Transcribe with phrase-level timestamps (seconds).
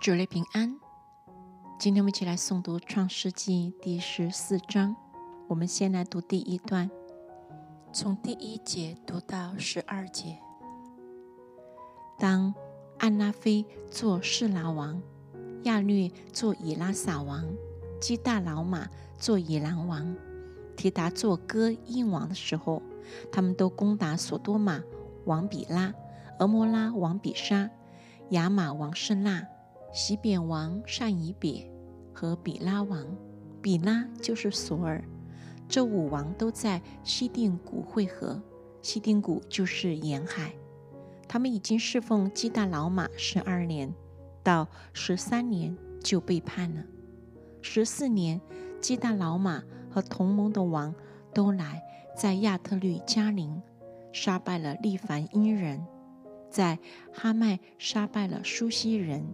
[0.00, 0.78] 主内平安。
[1.76, 4.94] 今天我们一起来诵读《创世纪》第十四章。
[5.48, 6.88] 我们先来读第一段，
[7.92, 10.38] 从第一节读到十二节。
[12.16, 12.54] 当
[12.98, 15.02] 安拉菲做示拉王，
[15.64, 17.44] 亚略做以拉撒王，
[18.00, 18.88] 基大老马
[19.18, 20.14] 做以兰王，
[20.76, 22.80] 提达做哥印王的时候，
[23.32, 24.80] 他们都攻打索多玛
[25.24, 25.92] 王比拉、
[26.38, 27.68] 俄摩拉王比沙、
[28.30, 29.48] 亚玛王圣纳、
[29.98, 31.68] 西扁王善以别
[32.14, 33.04] 和比拉王。
[33.60, 35.02] 比拉就是索尔。
[35.68, 38.40] 这五王都在西定谷会合。
[38.80, 40.52] 西定谷就是沿海。
[41.26, 43.92] 他们已经侍奉基大老马十二年，
[44.44, 46.84] 到十三年就背叛了。
[47.60, 48.40] 十四年，
[48.80, 50.94] 基大老马和同盟的王
[51.34, 51.82] 都来，
[52.16, 53.60] 在亚特律加林
[54.12, 55.84] 杀败了利凡因人，
[56.48, 56.78] 在
[57.12, 59.26] 哈麦杀败了苏西人，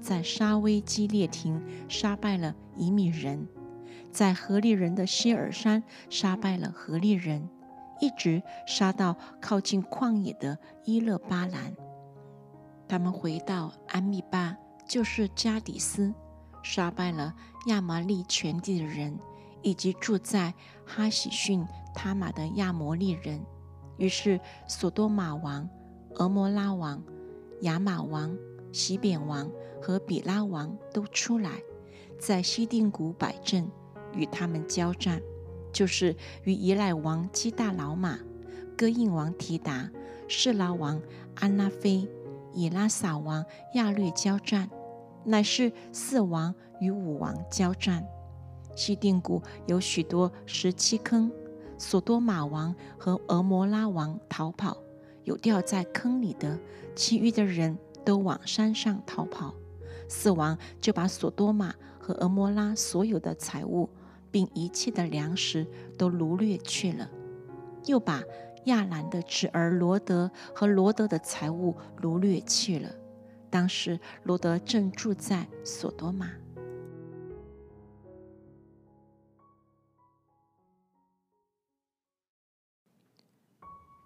[0.00, 3.46] 在沙威基列廷杀败了以米人，
[4.10, 7.48] 在何利人的希尔山杀败了何利人。
[8.02, 11.76] 一直杀到靠近旷野的伊勒巴兰，
[12.88, 14.56] 他们回到安密巴，
[14.88, 16.14] 就是加底斯，
[16.62, 17.34] 杀败了
[17.66, 19.18] 亚麻利全地的人，
[19.60, 20.54] 以及住在
[20.86, 21.62] 哈喜逊
[21.94, 23.44] 他玛的亚摩利人。
[23.98, 25.68] 于是，索多玛王、
[26.14, 27.02] 俄摩拉王、
[27.60, 28.34] 亚玛王、
[28.72, 31.62] 西扁王和比拉王都出来，
[32.18, 33.68] 在西定谷摆阵，
[34.14, 35.20] 与他们交战。
[35.72, 38.18] 就是与伊赖王基大老马、
[38.76, 39.88] 哥印王提达、
[40.26, 41.00] 士拉王
[41.36, 42.08] 安拉菲、
[42.52, 44.68] 以拉撒王亚略交战，
[45.24, 48.04] 乃是四王与五王交战。
[48.74, 51.30] 西定谷有许多石七坑，
[51.78, 54.76] 索多玛王和俄摩拉王逃跑，
[55.22, 56.58] 有掉在坑里的，
[56.96, 59.54] 其余的人都往山上逃跑。
[60.08, 63.88] 四王就把索多玛和俄摩拉所有的财物。
[64.32, 65.66] 并一切的粮食
[65.98, 67.10] 都掳掠去了，
[67.86, 68.22] 又把
[68.66, 72.88] 亚兰的侄儿罗德和罗德的财物掳掠去了。
[73.50, 76.30] 当时罗德正住在索多玛。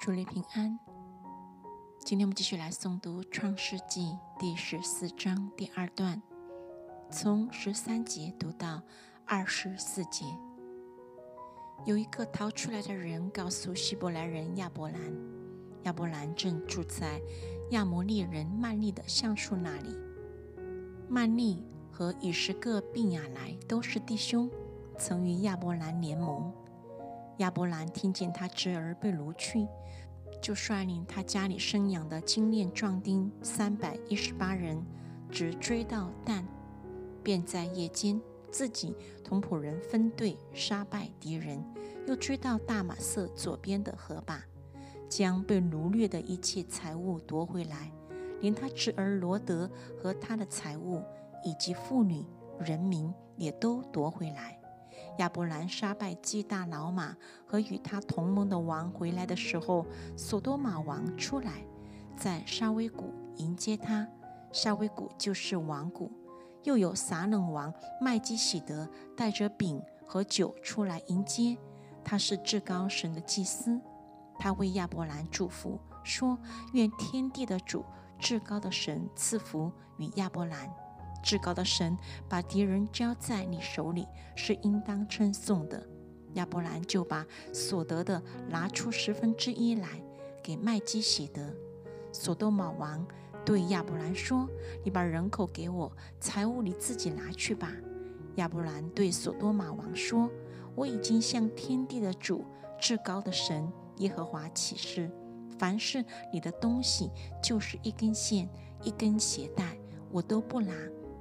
[0.00, 0.97] 主内平安。
[2.08, 4.00] 今天我们继续来诵读《创世纪》
[4.40, 6.22] 第十四章第二段，
[7.10, 8.80] 从十三节读到。
[9.26, 10.24] 二十四节，
[11.84, 14.98] 有一个逃出来的人告诉希伯来人亚伯兰，
[15.82, 17.20] 亚伯兰正住在
[17.72, 19.94] 亚摩利人曼利的橡树那里。
[21.10, 24.50] 曼利和以十个并亚来都是弟兄，
[24.96, 26.50] 曾与亚伯兰联盟。
[27.36, 29.68] 亚伯兰听见他侄儿被掳去，
[30.48, 34.82] 就率领他家里生养的精炼壮丁三百一十八人，
[35.30, 36.42] 直追到但，
[37.22, 38.18] 便在夜间。
[38.50, 41.62] 自己同仆人分队杀败敌人，
[42.06, 44.42] 又追到大马色左边的河坝，
[45.06, 47.92] 将被掳掠的一切财物夺回来，
[48.40, 49.70] 连他侄儿罗德
[50.02, 51.04] 和他的财物，
[51.44, 52.24] 以及妇女、
[52.58, 54.57] 人民也都夺回来。
[55.18, 59.86] 亚伯兰杀败基大老马和与他同盟的王回来的时候，
[60.16, 61.64] 索多玛王出来，
[62.16, 64.08] 在沙威谷迎接他。
[64.52, 66.10] 沙威谷就是王谷。
[66.64, 71.56] 又有撒冷王麦基喜德带着饼和酒出来迎接，
[72.04, 73.80] 他是至高神的祭司。
[74.38, 76.38] 他为亚伯兰祝福，说
[76.74, 77.84] ：“愿天地的主、
[78.18, 80.68] 至高的神赐福与亚伯兰。
[81.28, 81.94] 至高的神
[82.26, 85.86] 把敌人交在你手里，是应当称颂的。”
[86.32, 90.02] 亚伯兰就把所得的拿出十分之一来
[90.42, 91.54] 给麦基喜德。
[92.10, 93.06] 所多玛王。
[93.44, 94.48] 对亚伯兰说
[94.82, 97.72] ：“你把人口给我，财物你自己拿去吧。”
[98.36, 100.30] 亚伯兰对所多玛王说
[100.74, 102.44] ：“我已经向天地的主、
[102.78, 105.10] 至高的神耶和华起誓，
[105.58, 107.10] 凡是你的东西，
[107.42, 108.48] 就是一根线、
[108.82, 109.78] 一根鞋带，
[110.10, 110.74] 我都不拿，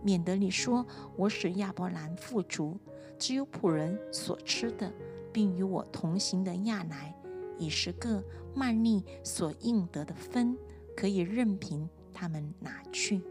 [0.04, 0.86] 免得你说
[1.16, 2.78] 我使亚伯兰富足。
[3.20, 4.92] 只有仆人所吃的，
[5.34, 7.16] 并与我同行的亚来，
[7.58, 8.24] 以十个
[8.54, 10.56] 曼利所应得的分，
[10.96, 11.90] 可以任凭。”
[12.20, 13.22] 他们拿去。